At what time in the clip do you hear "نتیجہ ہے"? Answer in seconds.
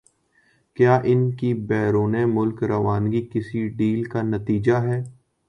4.23-5.01